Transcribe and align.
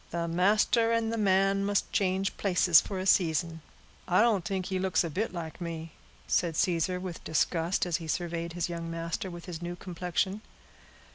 "The 0.09 0.27
master 0.27 0.91
and 0.91 1.13
the 1.13 1.17
man 1.19 1.63
must 1.63 1.93
change 1.93 2.35
places 2.35 2.81
for 2.81 2.97
a 2.97 3.05
season." 3.05 3.61
"I 4.07 4.21
don't 4.21 4.43
t'ink 4.43 4.65
he 4.65 4.79
look 4.79 5.03
a 5.03 5.11
bit 5.11 5.31
like 5.31 5.61
me," 5.61 5.91
said 6.25 6.55
Caesar, 6.55 6.99
with 6.99 7.23
disgust, 7.23 7.85
as 7.85 7.97
he 7.97 8.07
surveyed 8.07 8.53
his 8.53 8.67
young 8.67 8.89
master 8.89 9.29
with 9.29 9.45
his 9.45 9.61
new 9.61 9.75
complexion. 9.75 10.41